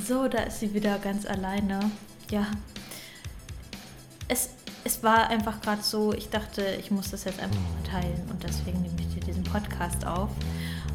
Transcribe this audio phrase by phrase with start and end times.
[0.00, 1.78] So, da ist sie wieder ganz alleine.
[2.30, 2.46] Ja.
[4.26, 4.48] Es,
[4.84, 8.42] es war einfach gerade so, ich dachte, ich muss das jetzt einfach mal teilen und
[8.42, 10.30] deswegen nehme ich dir diesen Podcast auf.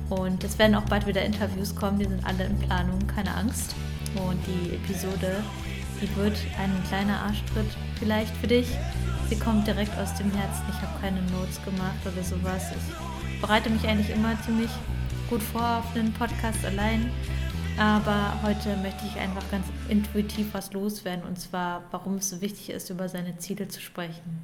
[0.09, 3.75] Und es werden auch bald wieder Interviews kommen, die sind alle in Planung, keine Angst.
[4.15, 5.43] Und die Episode,
[6.01, 7.67] die wird ein kleiner Arschtritt
[7.99, 8.67] vielleicht für dich.
[9.29, 10.63] Sie kommt direkt aus dem Herzen.
[10.69, 12.63] Ich habe keine Notes gemacht oder sowas.
[12.71, 14.71] Ich bereite mich eigentlich immer ziemlich
[15.29, 17.11] gut vor auf einen Podcast allein.
[17.77, 22.71] Aber heute möchte ich einfach ganz intuitiv was loswerden und zwar, warum es so wichtig
[22.71, 24.43] ist, über seine Ziele zu sprechen.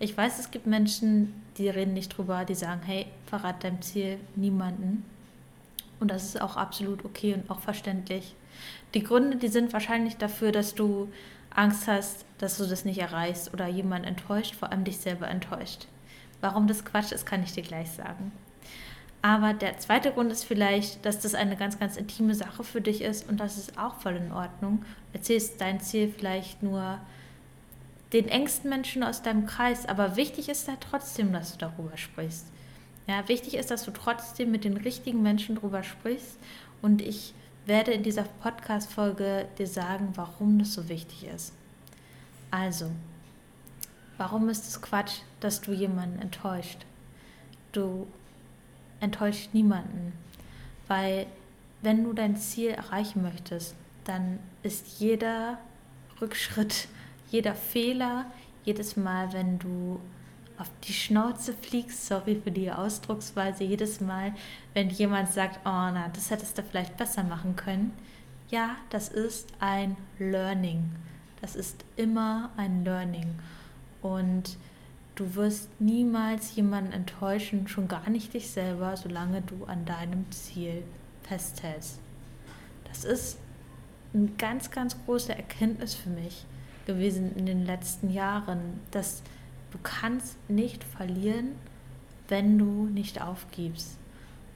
[0.00, 4.18] Ich weiß, es gibt Menschen, die reden nicht drüber, die sagen, hey, verrat dein Ziel
[4.36, 5.02] niemanden.
[5.98, 8.34] Und das ist auch absolut okay und auch verständlich.
[8.92, 11.08] Die Gründe, die sind wahrscheinlich dafür, dass du
[11.54, 15.86] Angst hast, dass du das nicht erreichst oder jemand enttäuscht, vor allem dich selber enttäuscht.
[16.42, 18.30] Warum das Quatsch ist, kann ich dir gleich sagen.
[19.24, 23.00] Aber der zweite Grund ist vielleicht, dass das eine ganz, ganz intime Sache für dich
[23.00, 24.84] ist und das ist auch voll in Ordnung.
[25.14, 26.98] Erzählst dein Ziel vielleicht nur
[28.12, 32.44] den engsten Menschen aus deinem Kreis, aber wichtig ist da trotzdem, dass du darüber sprichst.
[33.06, 36.36] Ja, wichtig ist, dass du trotzdem mit den richtigen Menschen darüber sprichst
[36.82, 37.32] und ich
[37.64, 41.54] werde in dieser Podcast-Folge dir sagen, warum das so wichtig ist.
[42.50, 42.90] Also,
[44.18, 46.84] warum ist es Quatsch, dass du jemanden enttäuscht?
[47.72, 48.06] Du
[49.04, 50.12] enttäuscht niemanden.
[50.88, 51.26] Weil
[51.82, 53.74] wenn du dein Ziel erreichen möchtest,
[54.04, 55.58] dann ist jeder
[56.20, 56.88] Rückschritt,
[57.30, 58.26] jeder Fehler,
[58.64, 60.00] jedes Mal, wenn du
[60.56, 64.34] auf die Schnauze fliegst, sorry für die Ausdrucksweise, jedes Mal,
[64.72, 67.92] wenn jemand sagt, oh na, das hättest du vielleicht besser machen können,
[68.50, 70.90] ja, das ist ein Learning.
[71.40, 73.34] Das ist immer ein Learning.
[74.00, 74.56] Und
[75.14, 80.82] Du wirst niemals jemanden enttäuschen, schon gar nicht dich selber, solange du an deinem Ziel
[81.22, 82.00] festhältst.
[82.88, 83.38] Das ist
[84.12, 86.44] eine ganz, ganz große Erkenntnis für mich
[86.86, 89.22] gewesen in den letzten Jahren, dass
[89.70, 91.52] du kannst nicht verlieren,
[92.28, 93.96] wenn du nicht aufgibst.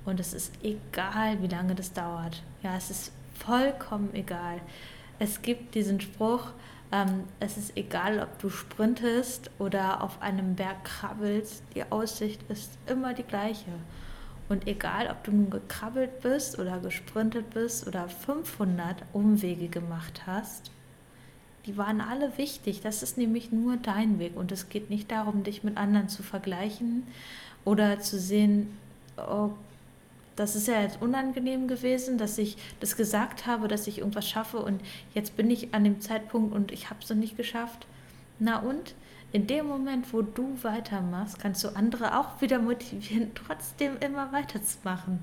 [0.05, 2.43] Und es ist egal, wie lange das dauert.
[2.63, 4.61] Ja, es ist vollkommen egal.
[5.19, 6.53] Es gibt diesen Spruch,
[6.91, 12.71] ähm, es ist egal, ob du sprintest oder auf einem Berg krabbelst, die Aussicht ist
[12.87, 13.73] immer die gleiche.
[14.49, 20.71] Und egal, ob du nun gekrabbelt bist oder gesprintet bist oder 500 Umwege gemacht hast,
[21.67, 22.81] die waren alle wichtig.
[22.81, 26.23] Das ist nämlich nur dein Weg und es geht nicht darum, dich mit anderen zu
[26.23, 27.07] vergleichen
[27.67, 28.79] oder zu sehen,
[29.19, 29.51] oh
[30.39, 34.59] das ist ja jetzt unangenehm gewesen, dass ich das gesagt habe, dass ich irgendwas schaffe
[34.59, 34.81] und
[35.13, 37.87] jetzt bin ich an dem Zeitpunkt und ich habe es noch nicht geschafft.
[38.39, 38.95] Na und?
[39.33, 45.19] In dem Moment, wo du weitermachst, kannst du andere auch wieder motivieren, trotzdem immer weiterzumachen.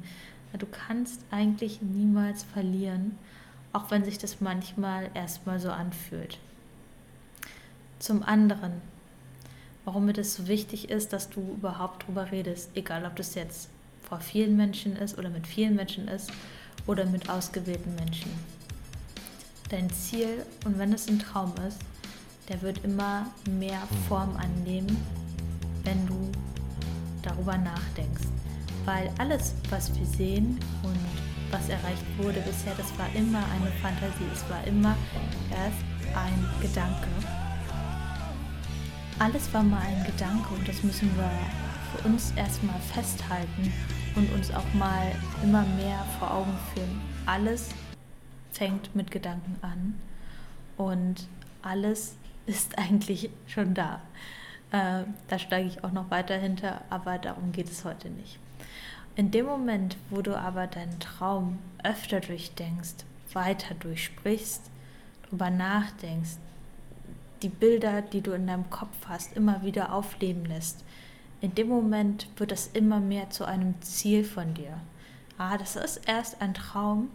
[0.59, 3.17] Du kannst eigentlich niemals verlieren,
[3.73, 6.39] auch wenn sich das manchmal erstmal so anfühlt.
[7.99, 8.81] Zum anderen,
[9.85, 13.69] warum mir das so wichtig ist, dass du überhaupt drüber redest, egal ob das jetzt
[14.07, 16.31] vor vielen Menschen ist oder mit vielen Menschen ist
[16.87, 18.31] oder mit ausgewählten Menschen.
[19.69, 21.79] Dein Ziel, und wenn es ein Traum ist,
[22.49, 24.95] der wird immer mehr Form annehmen,
[25.83, 26.31] wenn du
[27.23, 28.27] darüber nachdenkst.
[28.85, 30.99] Weil alles, was wir sehen und
[31.49, 34.95] was erreicht wurde bisher, das war immer eine Fantasie, es war immer
[35.51, 35.83] erst
[36.15, 37.07] ein Gedanke.
[39.17, 41.31] Alles war mal ein Gedanke und das müssen wir
[41.91, 43.73] für uns erstmal festhalten
[44.15, 45.11] und uns auch mal
[45.43, 47.01] immer mehr vor Augen führen.
[47.25, 47.69] Alles
[48.51, 49.99] fängt mit Gedanken an
[50.77, 51.27] und
[51.61, 54.01] alles ist eigentlich schon da.
[54.71, 58.39] Äh, da steige ich auch noch weiter hinter, aber darum geht es heute nicht.
[59.15, 64.61] In dem Moment, wo du aber deinen Traum öfter durchdenkst, weiter durchsprichst,
[65.23, 66.37] darüber nachdenkst,
[67.41, 70.83] die Bilder, die du in deinem Kopf hast, immer wieder aufleben lässt,
[71.45, 74.81] in dem Moment wird das immer mehr zu einem Ziel von dir.
[75.37, 77.11] Ah, das ist erst ein Traum.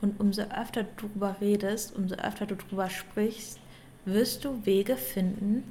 [0.00, 3.60] Und umso öfter du darüber redest, umso öfter du darüber sprichst,
[4.04, 5.62] wirst du Wege finden,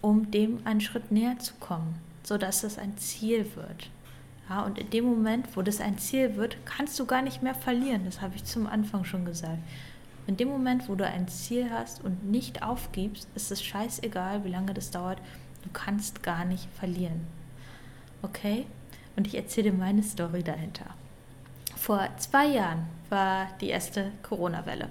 [0.00, 3.90] um dem einen Schritt näher zu kommen, sodass es ein Ziel wird.
[4.48, 7.54] Ja, und in dem Moment, wo das ein Ziel wird, kannst du gar nicht mehr
[7.54, 8.06] verlieren.
[8.06, 9.58] Das habe ich zum Anfang schon gesagt.
[10.26, 14.50] In dem Moment, wo du ein Ziel hast und nicht aufgibst, ist es scheißegal, wie
[14.50, 15.18] lange das dauert,
[15.66, 17.26] Du kannst gar nicht verlieren.
[18.22, 18.66] Okay?
[19.16, 20.86] Und ich erzähle meine Story dahinter.
[21.74, 24.88] Vor zwei Jahren war die erste Corona-Welle.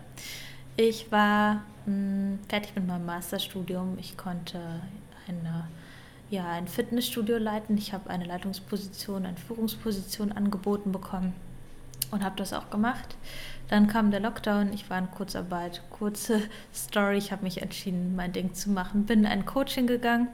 [0.75, 3.97] Ich war mh, hm, fertig mit meinem Masterstudium.
[3.99, 4.59] Ich konnte
[5.29, 5.69] eine,
[6.29, 7.77] ja, ein Fitnessstudio leiten.
[7.77, 11.33] Ich habe eine Leitungsposition, eine Führungsposition angeboten bekommen
[12.11, 13.15] und habe das auch gemacht.
[13.67, 15.81] Dann kam der Lockdown, ich war in Kurzarbeit.
[15.89, 16.41] Kurze
[16.73, 19.05] Story, ich habe mich entschieden, mein Ding zu machen.
[19.05, 20.27] Bin in ein Coaching gegangen,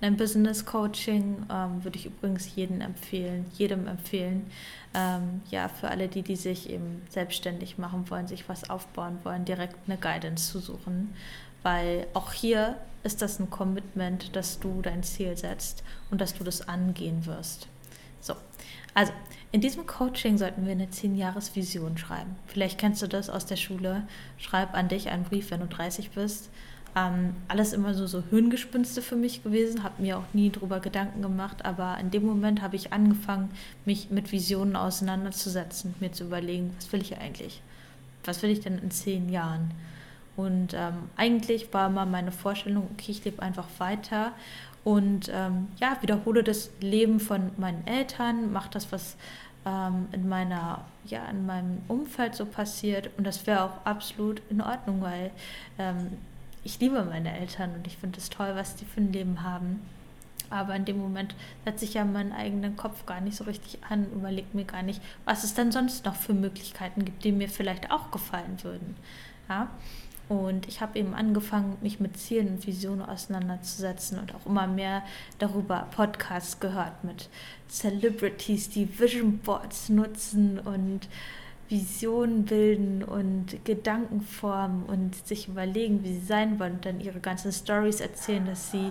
[0.00, 4.50] in ein Business Coaching, ähm, würde ich übrigens jedem empfehlen, jedem empfehlen.
[4.94, 9.44] Ähm, ja, für alle die, die sich eben selbstständig machen wollen, sich was aufbauen wollen,
[9.44, 11.14] direkt eine Guidance zu suchen.
[11.62, 16.44] Weil auch hier ist das ein Commitment, dass du dein Ziel setzt und dass du
[16.44, 17.68] das angehen wirst.
[18.20, 18.34] So,
[18.94, 19.12] also
[19.52, 22.36] in diesem Coaching sollten wir eine 10-Jahres-Vision schreiben.
[22.46, 24.06] Vielleicht kennst du das aus der Schule.
[24.38, 26.48] Schreib an dich einen Brief, wenn du 30 bist.
[26.94, 31.22] Ähm, alles immer so, so Hirngespinste für mich gewesen, habe mir auch nie darüber Gedanken
[31.22, 33.50] gemacht, aber in dem Moment habe ich angefangen,
[33.86, 37.62] mich mit Visionen auseinanderzusetzen, mir zu überlegen, was will ich eigentlich?
[38.24, 39.70] Was will ich denn in zehn Jahren?
[40.36, 44.32] Und ähm, eigentlich war immer meine Vorstellung, okay, ich lebe einfach weiter
[44.84, 49.16] und ähm, ja, wiederhole das Leben von meinen Eltern, mache das, was
[49.64, 53.10] ähm, in meiner, ja, in meinem Umfeld so passiert.
[53.16, 55.30] Und das wäre auch absolut in Ordnung, weil
[55.78, 56.18] ähm,
[56.64, 59.80] ich liebe meine Eltern und ich finde es toll, was die für ein Leben haben.
[60.50, 64.06] Aber in dem Moment setze ich ja meinen eigenen Kopf gar nicht so richtig an,
[64.12, 67.90] überlege mir gar nicht, was es dann sonst noch für Möglichkeiten gibt, die mir vielleicht
[67.90, 68.96] auch gefallen würden.
[69.48, 69.70] Ja?
[70.32, 75.02] Und ich habe eben angefangen, mich mit Zielen und Visionen auseinanderzusetzen und auch immer mehr
[75.38, 77.28] darüber Podcasts gehört mit
[77.68, 81.00] Celebrities, die Vision Boards nutzen und
[81.68, 87.20] Visionen bilden und Gedanken formen und sich überlegen, wie sie sein wollen und dann ihre
[87.20, 88.90] ganzen Stories erzählen, dass sie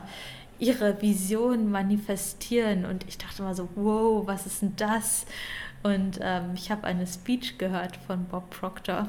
[0.59, 2.85] ihre Vision manifestieren.
[2.85, 5.25] Und ich dachte mal so, wow, was ist denn das?
[5.81, 9.07] Und ähm, ich habe eine Speech gehört von Bob Proctor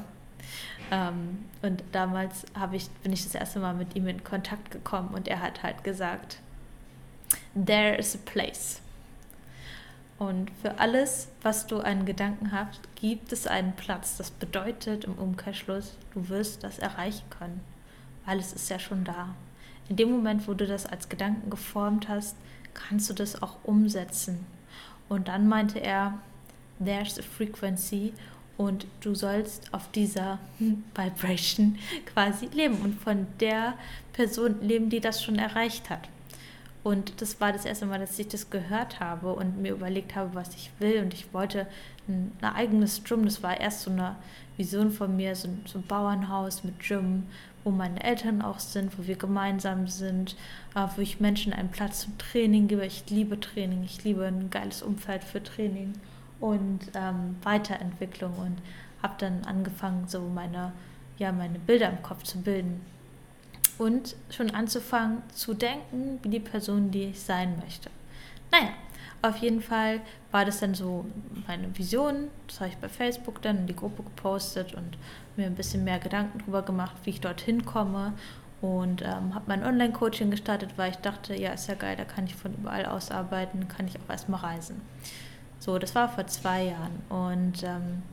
[0.93, 5.27] ähm, und damals ich, bin ich das erste Mal mit ihm in Kontakt gekommen und
[5.27, 6.37] er hat halt gesagt,
[7.55, 8.79] there is a place.
[10.19, 14.17] Und für alles, was du einen Gedanken hast, gibt es einen Platz.
[14.17, 17.61] Das bedeutet im Umkehrschluss, du wirst das erreichen können,
[18.25, 19.33] weil es ist ja schon da.
[19.89, 22.37] In dem Moment, wo du das als Gedanken geformt hast,
[22.75, 24.45] kannst du das auch umsetzen.
[25.09, 26.19] Und dann meinte er,
[26.83, 28.13] there's a frequency
[28.57, 30.39] und du sollst auf dieser
[30.95, 33.73] Vibration quasi leben und von der
[34.13, 36.07] Person leben, die das schon erreicht hat.
[36.83, 40.35] Und das war das erste Mal, dass ich das gehört habe und mir überlegt habe,
[40.35, 41.01] was ich will.
[41.01, 41.65] Und ich wollte
[42.09, 43.23] ein, ein eigenes Gym.
[43.23, 44.17] Das war erst so eine
[44.57, 47.23] Vision von mir, so, so ein Bauernhaus mit Gym,
[47.63, 50.35] wo meine Eltern auch sind, wo wir gemeinsam sind,
[50.75, 52.85] äh, wo ich Menschen einen Platz zum Training gebe.
[52.85, 53.83] Ich liebe Training.
[53.85, 55.93] Ich liebe ein geiles Umfeld für Training
[56.39, 58.57] und ähm, Weiterentwicklung und
[59.01, 60.71] habe dann angefangen, so meine,
[61.17, 62.81] ja, meine Bilder im Kopf zu bilden
[63.77, 67.89] und schon anzufangen zu denken, wie die Person, die ich sein möchte.
[68.51, 68.69] Naja,
[69.21, 70.01] auf jeden Fall
[70.31, 71.05] war das dann so
[71.47, 72.27] meine Vision.
[72.47, 74.97] Das habe ich bei Facebook dann in die Gruppe gepostet und
[75.37, 78.13] mir ein bisschen mehr Gedanken darüber gemacht, wie ich dorthin komme.
[78.61, 82.25] Und ähm, habe mein Online-Coaching gestartet, weil ich dachte, ja, ist ja geil, da kann
[82.25, 84.81] ich von überall aus arbeiten, kann ich auch erstmal reisen.
[85.63, 87.01] So, das war vor zwei Jahren.
[87.07, 88.03] Und ähm,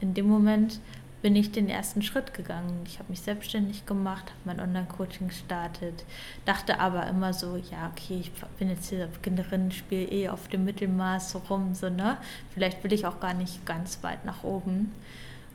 [0.00, 0.78] in dem Moment
[1.22, 2.84] bin ich den ersten Schritt gegangen.
[2.86, 6.04] Ich habe mich selbstständig gemacht, habe mein Online-Coaching gestartet,
[6.44, 8.30] dachte aber immer so, ja, okay, ich
[8.60, 12.16] bin jetzt hier Beginnerin, spiele eh auf dem Mittelmaß rum, so, ne?
[12.54, 14.92] Vielleicht will ich auch gar nicht ganz weit nach oben.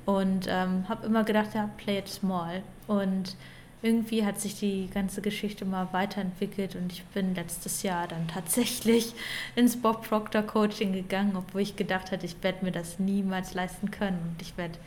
[0.05, 2.63] Und ähm, habe immer gedacht, ja, play it small.
[2.87, 3.37] Und
[3.85, 9.13] irgendwie hat sich die ganze Geschichte mal weiterentwickelt und ich bin letztes Jahr dann tatsächlich
[9.55, 13.91] ins Bob Proctor Coaching gegangen, obwohl ich gedacht hatte, ich werde mir das niemals leisten
[13.91, 14.79] können und ich werde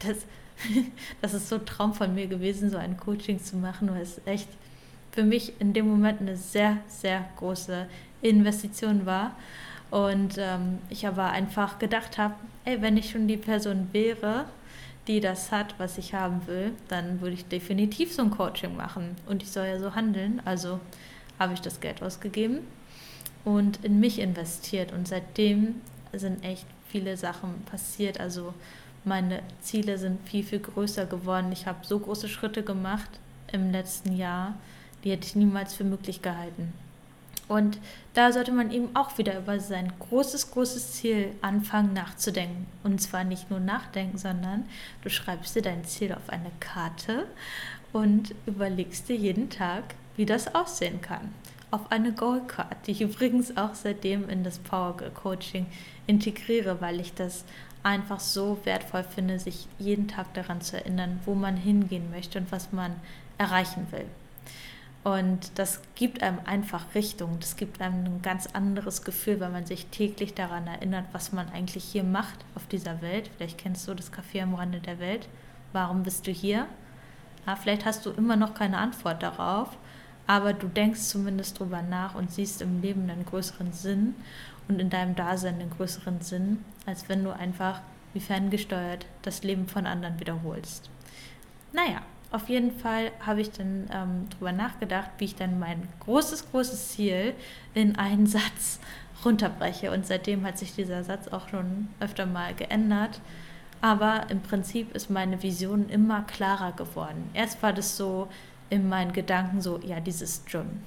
[0.00, 0.18] das,
[1.22, 4.20] das ist so ein Traum von mir gewesen, so ein Coaching zu machen, weil es
[4.26, 4.48] echt
[5.12, 7.86] für mich in dem Moment eine sehr, sehr große
[8.20, 9.34] Investition war.
[9.90, 14.46] Und ähm, ich aber einfach gedacht habe, ey, wenn ich schon die Person wäre,
[15.08, 19.16] die das hat, was ich haben will, dann würde ich definitiv so ein Coaching machen.
[19.26, 20.40] Und ich soll ja so handeln.
[20.44, 20.80] Also
[21.38, 22.58] habe ich das Geld ausgegeben
[23.44, 24.92] und in mich investiert.
[24.92, 25.76] Und seitdem
[26.12, 28.20] sind echt viele Sachen passiert.
[28.20, 28.54] Also
[29.04, 31.50] meine Ziele sind viel, viel größer geworden.
[31.52, 33.10] Ich habe so große Schritte gemacht
[33.50, 34.54] im letzten Jahr,
[35.02, 36.72] die hätte ich niemals für möglich gehalten.
[37.52, 37.78] Und
[38.14, 42.66] da sollte man eben auch wieder über sein großes, großes Ziel anfangen nachzudenken.
[42.82, 44.64] Und zwar nicht nur nachdenken, sondern
[45.02, 47.26] du schreibst dir dein Ziel auf eine Karte
[47.92, 49.84] und überlegst dir jeden Tag,
[50.16, 51.34] wie das aussehen kann.
[51.70, 55.66] Auf eine Goal Card, die ich übrigens auch seitdem in das Power Coaching
[56.06, 57.44] integriere, weil ich das
[57.82, 62.50] einfach so wertvoll finde, sich jeden Tag daran zu erinnern, wo man hingehen möchte und
[62.50, 62.94] was man
[63.36, 64.06] erreichen will.
[65.04, 67.38] Und das gibt einem einfach Richtung.
[67.40, 71.48] Das gibt einem ein ganz anderes Gefühl, wenn man sich täglich daran erinnert, was man
[71.48, 73.30] eigentlich hier macht auf dieser Welt.
[73.36, 75.28] Vielleicht kennst du das Café am Rande der Welt.
[75.72, 76.66] Warum bist du hier?
[77.46, 79.76] Ja, vielleicht hast du immer noch keine Antwort darauf,
[80.28, 84.14] aber du denkst zumindest drüber nach und siehst im Leben einen größeren Sinn
[84.68, 87.80] und in deinem Dasein einen größeren Sinn, als wenn du einfach
[88.12, 90.90] wie ferngesteuert das Leben von anderen wiederholst.
[91.72, 92.02] Naja,
[92.32, 96.88] auf jeden Fall habe ich dann ähm, darüber nachgedacht, wie ich dann mein großes, großes
[96.88, 97.34] Ziel
[97.74, 98.80] in einen Satz
[99.24, 99.90] runterbreche.
[99.90, 103.20] Und seitdem hat sich dieser Satz auch schon öfter mal geändert.
[103.80, 107.28] Aber im Prinzip ist meine Vision immer klarer geworden.
[107.34, 108.28] Erst war das so
[108.70, 110.80] in meinen Gedanken so, ja, dieses Gym.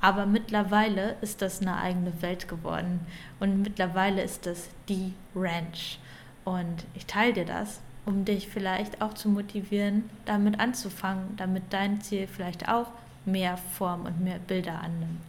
[0.00, 3.00] Aber mittlerweile ist das eine eigene Welt geworden.
[3.40, 5.98] Und mittlerweile ist das die Ranch.
[6.44, 12.00] Und ich teile dir das, um dich vielleicht auch zu motivieren, damit anzufangen, damit dein
[12.00, 12.88] Ziel vielleicht auch
[13.24, 15.20] mehr Form und mehr Bilder annimmt.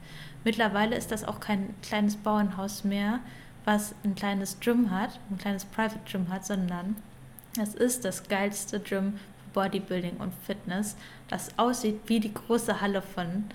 [0.43, 3.19] Mittlerweile ist das auch kein kleines Bauernhaus mehr,
[3.63, 6.95] was ein kleines Gym hat, ein kleines Private Gym hat, sondern
[7.59, 10.95] es ist das geilste Gym für Bodybuilding und Fitness,
[11.29, 13.45] das aussieht wie die große Halle von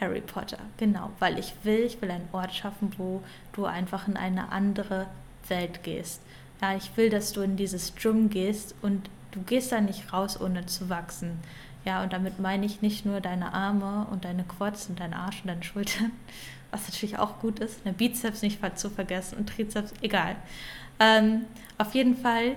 [0.00, 0.58] Harry Potter.
[0.76, 5.06] Genau, weil ich will, ich will einen Ort schaffen, wo du einfach in eine andere
[5.48, 6.20] Welt gehst
[6.64, 10.40] ja, ich will, dass du in dieses Gym gehst und du gehst da nicht raus,
[10.40, 11.38] ohne zu wachsen.
[11.84, 15.42] Ja, und damit meine ich nicht nur deine Arme und deine Quads und deinen Arsch
[15.42, 16.12] und deine Schultern,
[16.70, 20.36] was natürlich auch gut ist, eine Bizeps nicht zu vergessen und Trizeps, egal.
[20.98, 21.44] Ähm,
[21.76, 22.56] auf jeden Fall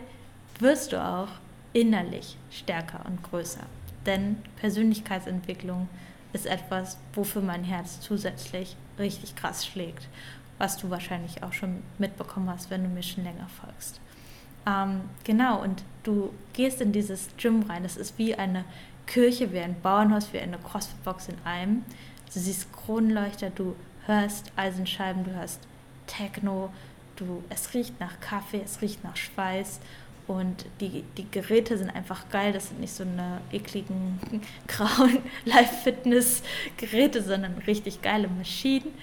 [0.60, 1.30] wirst du auch
[1.74, 3.66] innerlich stärker und größer.
[4.06, 5.90] Denn Persönlichkeitsentwicklung
[6.32, 10.08] ist etwas, wofür mein Herz zusätzlich richtig krass schlägt
[10.58, 14.00] was du wahrscheinlich auch schon mitbekommen hast, wenn du mir schon länger folgst.
[14.66, 17.84] Ähm, genau, und du gehst in dieses Gym rein.
[17.84, 18.66] Das ist wie eine
[19.06, 21.86] Kirche, wie ein Bauernhaus, wie eine Crossfit-Box in einem.
[22.34, 25.62] Du siehst Kronleuchter, du hörst Eisenscheiben, du hörst
[26.08, 26.74] Techno,
[27.16, 29.80] du, es riecht nach Kaffee, es riecht nach Schweiß
[30.28, 32.52] und die, die Geräte sind einfach geil.
[32.52, 34.20] Das sind nicht so eine ekligen,
[34.68, 38.94] grauen Live-Fitness-Geräte, sondern richtig geile Maschinen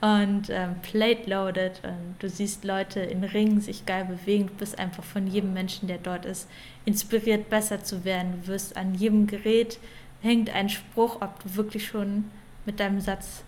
[0.00, 1.82] und ähm, plate-loaded.
[1.84, 4.46] Und du siehst Leute in Ringen sich geil bewegen.
[4.46, 6.48] Du bist einfach von jedem Menschen, der dort ist,
[6.84, 8.40] inspiriert, besser zu werden.
[8.42, 9.78] Du wirst an jedem Gerät
[10.22, 12.30] hängt ein Spruch, ob du wirklich schon
[12.66, 13.42] mit deinem Satz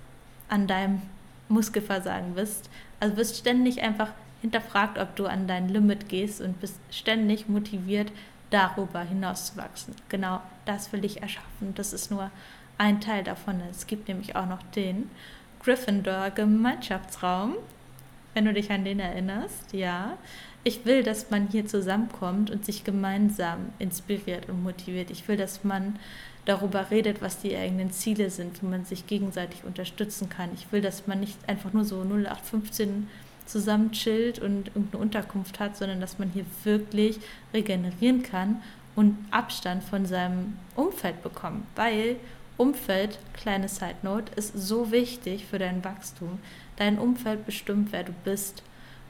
[0.49, 1.03] an deinem
[1.49, 2.69] Muskelversagen bist.
[3.01, 8.11] Also wirst ständig einfach hinterfragt, ob du an dein Limit gehst und bist ständig motiviert,
[8.51, 9.95] darüber hinauszuwachsen.
[10.09, 11.75] Genau das will ich erschaffen.
[11.75, 12.31] Das ist nur
[12.77, 13.61] ein Teil davon.
[13.71, 15.11] Es gibt nämlich auch noch den
[15.65, 17.55] Gryffindor Gemeinschaftsraum,
[18.35, 20.17] wenn du dich an den erinnerst, ja.
[20.65, 25.11] Ich will, dass man hier zusammenkommt und sich gemeinsam inspiriert und motiviert.
[25.11, 25.99] Ich will, dass man
[26.45, 30.51] darüber redet, was die eigenen Ziele sind, wie man sich gegenseitig unterstützen kann.
[30.55, 33.09] Ich will, dass man nicht einfach nur so 0815
[33.47, 37.19] zusammen chillt und irgendeine Unterkunft hat, sondern dass man hier wirklich
[37.53, 38.63] regenerieren kann
[38.95, 41.65] und Abstand von seinem Umfeld bekommt.
[41.75, 42.17] Weil
[42.57, 46.39] Umfeld, kleine Side Note, ist so wichtig für dein Wachstum.
[46.77, 48.63] Dein Umfeld bestimmt, wer du bist.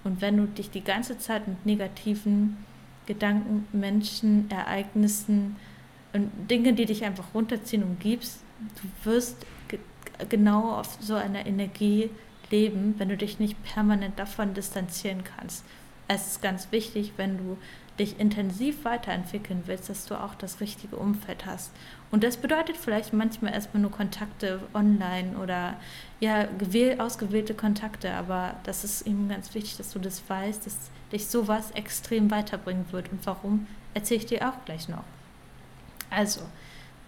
[0.05, 2.65] Und wenn du dich die ganze Zeit mit negativen
[3.07, 5.57] Gedanken, Menschen, Ereignissen
[6.13, 8.41] und Dinge, die dich einfach runterziehen, umgibst,
[8.81, 9.79] du wirst ge
[10.29, 12.11] genau auf so einer Energie
[12.51, 15.65] leben, wenn du dich nicht permanent davon distanzieren kannst.
[16.07, 17.59] Es ist ganz wichtig, wenn du
[17.99, 21.73] dich intensiv weiterentwickeln willst, dass du auch das richtige Umfeld hast.
[22.13, 25.79] Und das bedeutet vielleicht manchmal erstmal nur Kontakte online oder
[26.21, 30.77] ja, gewähl, ausgewählte Kontakte, aber das ist eben ganz wichtig, dass du das weißt, dass
[31.11, 33.11] dich sowas extrem weiterbringen wird.
[33.11, 35.05] Und warum, erzähle ich dir auch gleich noch.
[36.11, 36.43] Also,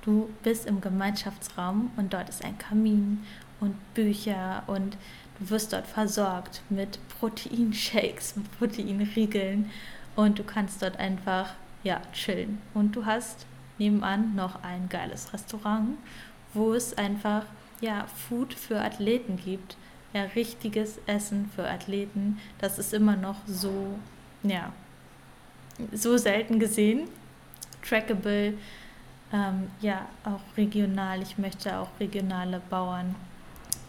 [0.01, 3.23] du bist im Gemeinschaftsraum und dort ist ein Kamin
[3.61, 4.97] und Bücher und
[5.39, 9.71] du wirst dort versorgt mit Proteinshakes, mit Proteinriegeln
[10.17, 11.51] und du kannst dort einfach
[11.83, 13.45] ja chillen und du hast
[13.78, 15.97] nebenan noch ein geiles Restaurant,
[16.52, 17.45] wo es einfach
[17.81, 19.76] ja Food für Athleten gibt,
[20.12, 22.38] ja richtiges Essen für Athleten.
[22.59, 23.99] Das ist immer noch so
[24.43, 24.73] ja
[25.93, 27.09] so selten gesehen,
[27.87, 28.54] trackable,
[29.33, 31.21] ähm, ja auch regional.
[31.23, 33.14] Ich möchte auch regionale Bauern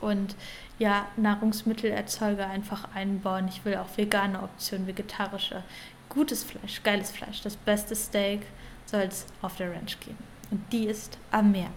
[0.01, 0.35] und
[0.77, 3.47] ja, Nahrungsmittelerzeuger einfach einbauen.
[3.47, 5.63] Ich will auch vegane Optionen, vegetarische,
[6.09, 8.41] gutes Fleisch, geiles Fleisch, das beste Steak
[8.85, 10.17] soll es auf der Ranch geben.
[10.51, 11.69] Und die ist am Meer.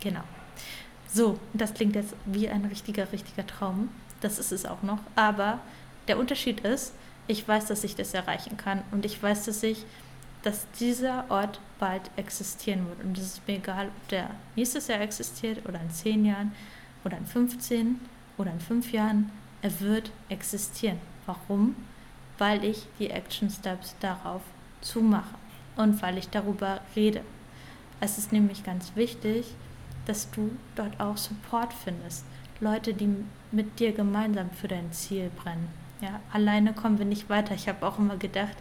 [0.00, 0.22] Genau.
[1.12, 3.90] So, das klingt jetzt wie ein richtiger, richtiger Traum.
[4.20, 5.00] Das ist es auch noch.
[5.16, 5.58] Aber
[6.08, 6.94] der Unterschied ist,
[7.26, 9.84] ich weiß, dass ich das erreichen kann und ich weiß, dass ich
[10.42, 13.04] dass dieser Ort bald existieren wird.
[13.04, 16.52] Und es ist mir egal, ob der nächstes Jahr existiert oder in zehn Jahren
[17.04, 18.00] oder in 15
[18.38, 19.30] oder in fünf Jahren.
[19.62, 20.98] Er wird existieren.
[21.26, 21.76] Warum?
[22.38, 24.42] Weil ich die Action Steps darauf
[24.80, 25.34] zumache
[25.76, 27.22] und weil ich darüber rede.
[28.00, 29.54] Es ist nämlich ganz wichtig,
[30.06, 32.24] dass du dort auch Support findest.
[32.60, 33.08] Leute, die
[33.50, 35.68] mit dir gemeinsam für dein Ziel brennen.
[36.00, 37.54] Ja, alleine kommen wir nicht weiter.
[37.54, 38.56] Ich habe auch immer gedacht,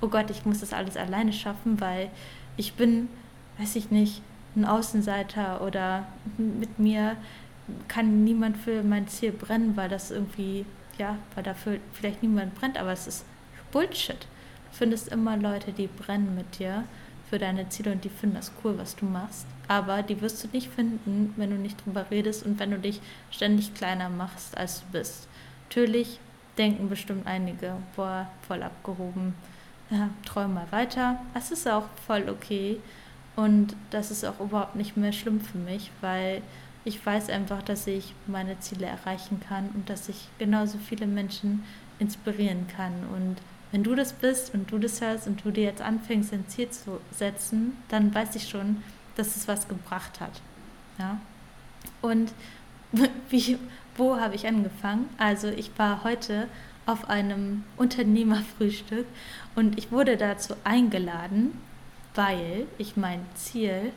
[0.00, 2.10] oh Gott, ich muss das alles alleine schaffen, weil
[2.56, 3.08] ich bin,
[3.58, 4.22] weiß ich nicht,
[4.56, 6.06] ein Außenseiter oder
[6.38, 7.16] mit mir
[7.88, 10.64] kann niemand für mein Ziel brennen, weil das irgendwie,
[10.98, 13.26] ja, weil dafür vielleicht niemand brennt, aber es ist
[13.72, 14.26] Bullshit.
[14.78, 16.84] Findest immer Leute, die brennen mit dir
[17.30, 19.46] für deine Ziele und die finden das cool, was du machst.
[19.68, 23.00] Aber die wirst du nicht finden, wenn du nicht drüber redest und wenn du dich
[23.30, 25.28] ständig kleiner machst, als du bist.
[25.68, 26.20] Natürlich
[26.58, 29.34] denken bestimmt einige, boah, voll abgehoben,
[29.90, 31.18] ja, träum mal weiter.
[31.34, 32.78] Es ist auch voll okay
[33.34, 36.42] und das ist auch überhaupt nicht mehr schlimm für mich, weil
[36.84, 41.64] ich weiß einfach, dass ich meine Ziele erreichen kann und dass ich genauso viele Menschen
[41.98, 42.92] inspirieren kann.
[43.12, 43.36] Und
[43.76, 46.70] wenn du das bist und du das hörst und du dir jetzt anfängst, ein Ziel
[46.70, 48.82] zu setzen, dann weiß ich schon,
[49.16, 50.40] dass es was gebracht hat.
[50.98, 51.20] Ja?
[52.00, 52.32] Und
[53.28, 53.58] wie,
[53.94, 55.10] wo habe ich angefangen?
[55.18, 56.48] Also ich war heute
[56.86, 59.04] auf einem Unternehmerfrühstück
[59.56, 61.60] und ich wurde dazu eingeladen,
[62.14, 63.92] weil ich mein Ziel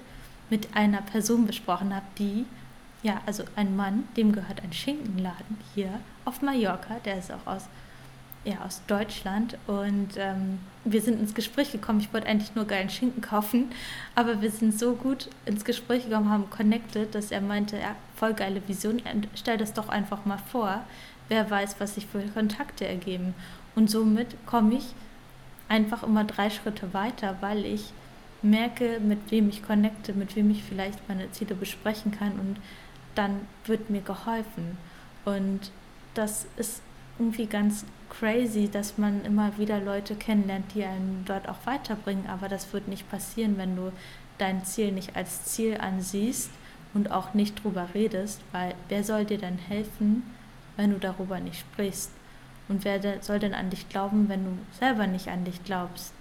[0.50, 2.46] mit einer Person besprochen habe, die,
[3.02, 7.70] ja, also ein Mann, dem gehört ein Schinkenladen hier auf Mallorca, der ist auch aus
[8.46, 12.00] ja, aus Deutschland und ähm, wir sind ins Gespräch gekommen.
[12.00, 13.72] Ich wollte eigentlich nur geilen Schinken kaufen,
[14.16, 18.34] aber wir sind so gut ins Gespräch gekommen, haben connected, dass er meinte, ja, voll
[18.34, 19.02] geile Vision,
[19.36, 20.82] stell das doch einfach mal vor.
[21.28, 23.36] Wer weiß, was sich für Kontakte ergeben.
[23.76, 24.96] Und somit komme ich
[25.68, 27.94] einfach immer drei Schritte weiter, weil ich
[28.42, 32.58] merke, mit wem ich connecte, mit wem ich vielleicht meine Ziele besprechen kann und
[33.16, 34.78] dann wird mir geholfen.
[35.26, 35.72] Und
[36.14, 36.82] das ist
[37.20, 42.28] irgendwie ganz crazy, dass man immer wieder Leute kennenlernt, die einen dort auch weiterbringen.
[42.28, 43.92] Aber das wird nicht passieren, wenn du
[44.38, 46.50] dein Ziel nicht als Ziel ansiehst
[46.94, 50.24] und auch nicht drüber redest, weil wer soll dir dann helfen,
[50.78, 52.12] wenn du darüber nicht sprichst?
[52.68, 56.14] Und wer soll denn an dich glauben, wenn du selber nicht an dich glaubst?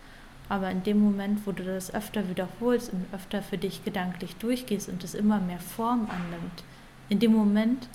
[0.48, 4.88] Aber in dem Moment, wo du das öfter wiederholst und öfter für dich gedanklich durchgehst
[4.88, 6.64] und es immer mehr Form annimmt,
[7.11, 7.87] in dem Moment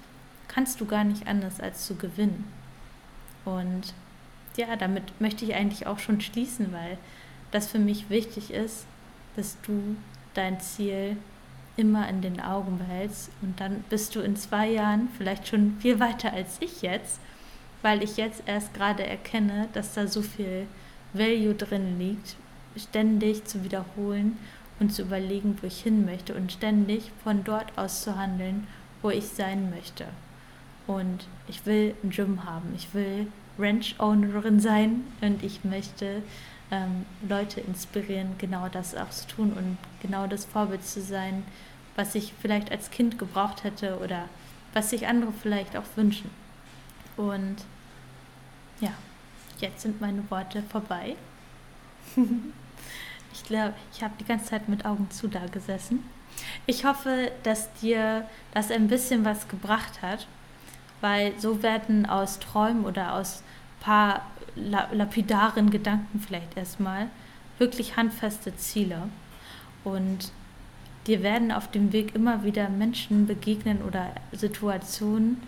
[0.48, 2.46] kannst du gar nicht anders als zu gewinnen.
[3.46, 3.94] Und
[4.58, 6.98] ja, damit möchte ich eigentlich auch schon schließen, weil
[7.52, 8.86] das für mich wichtig ist,
[9.36, 9.96] dass du
[10.34, 11.18] dein Ziel
[11.76, 16.00] immer in den Augen behältst und dann bist du in zwei Jahren vielleicht schon viel
[16.00, 17.20] weiter als ich jetzt,
[17.82, 20.68] weil ich jetzt erst gerade erkenne, dass da so viel
[21.14, 22.36] Value drin liegt,
[22.78, 24.38] ständig zu wiederholen
[24.80, 28.68] und zu überlegen, wo ich hin möchte und ständig von dort aus zu handeln,
[29.02, 30.06] wo ich sein möchte.
[30.88, 32.74] Und ich will ein Gym haben.
[32.76, 36.24] Ich will Ranch-Ownerin sein und ich möchte
[36.72, 41.44] ähm, Leute inspirieren, genau das auch zu tun und genau das Vorbild zu sein,
[41.96, 44.28] was ich vielleicht als Kind gebraucht hätte oder
[44.74, 46.32] was sich andere vielleicht auch wünschen.
[47.16, 47.58] Und
[48.80, 48.92] ja,
[49.60, 51.16] jetzt sind meine Worte vorbei.
[53.34, 56.04] ich glaube, ich habe die ganze Zeit mit Augen zu da gesessen.
[56.66, 60.28] Ich hoffe, dass dir das ein bisschen was gebracht hat
[61.04, 63.44] weil so werden aus Träumen oder aus
[63.82, 64.22] paar
[64.56, 67.10] lapidaren Gedanken vielleicht erstmal
[67.58, 69.10] wirklich handfeste Ziele.
[69.84, 70.32] Und
[71.06, 75.44] dir werden auf dem Weg immer wieder Menschen begegnen oder Situationen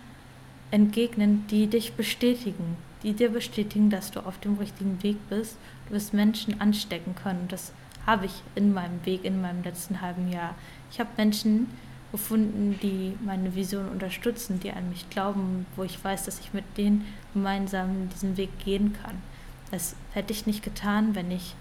[0.72, 5.56] entgegnen, die dich bestätigen, die dir bestätigen, dass du auf dem richtigen Weg bist.
[5.88, 7.48] Du wirst Menschen anstecken können.
[7.48, 7.72] Das
[8.06, 10.54] habe ich in meinem Weg, in meinem letzten halben Jahr.
[10.92, 11.68] Ich habe Menschen
[12.16, 16.64] gefunden, die meine Vision unterstützen, die an mich glauben, wo ich weiß, dass ich mit
[16.78, 19.22] denen gemeinsam diesen Weg gehen kann.
[19.70, 21.56] Das hätte ich nicht getan, wenn ich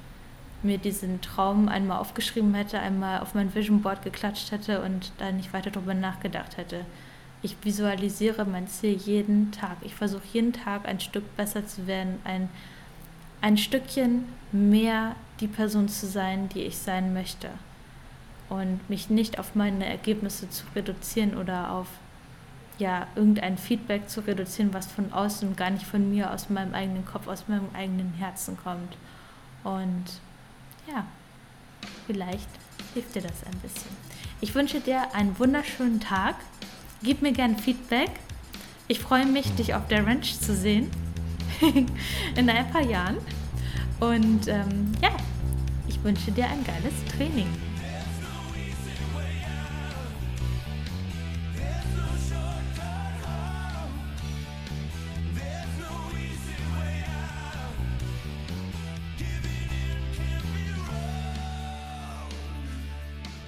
[0.62, 5.32] mir diesen Traum einmal aufgeschrieben hätte, einmal auf mein Vision Board geklatscht hätte und da
[5.32, 6.86] nicht weiter darüber nachgedacht hätte.
[7.42, 9.78] Ich visualisiere mein Ziel jeden Tag.
[9.82, 12.48] Ich versuche jeden Tag ein Stück besser zu werden, ein,
[13.40, 17.50] ein Stückchen mehr die Person zu sein, die ich sein möchte
[18.54, 21.86] und mich nicht auf meine Ergebnisse zu reduzieren oder auf
[22.78, 26.74] ja, irgendein Feedback zu reduzieren, was von außen und gar nicht von mir, aus meinem
[26.74, 28.96] eigenen Kopf, aus meinem eigenen Herzen kommt.
[29.62, 30.04] Und
[30.88, 31.04] ja,
[32.06, 32.48] vielleicht
[32.94, 33.90] hilft dir das ein bisschen.
[34.40, 36.34] Ich wünsche dir einen wunderschönen Tag.
[37.02, 38.10] Gib mir gerne Feedback.
[38.88, 40.90] Ich freue mich, dich auf der Ranch zu sehen
[42.34, 43.18] in ein paar Jahren.
[44.00, 45.10] Und ähm, ja,
[46.04, 47.48] wünsche dir ein geiles Training.